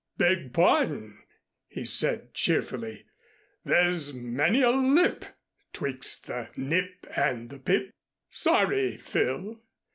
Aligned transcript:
"Beg 0.17 0.51
pardon," 0.51 1.21
he 1.67 1.85
said 1.85 2.33
cheerfully. 2.33 3.05
"There's 3.63 4.15
many 4.15 4.63
a 4.63 4.71
lip 4.71 5.25
'twixt 5.73 6.25
the 6.25 6.49
nip 6.57 7.05
and 7.15 7.49
the 7.49 7.59
pip. 7.59 7.91
Sorry, 8.27 8.97
Phil." 8.97 9.61